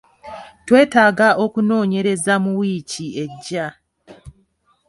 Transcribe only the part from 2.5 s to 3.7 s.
wiiki ejja.